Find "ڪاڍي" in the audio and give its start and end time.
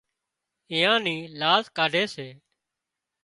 1.77-2.03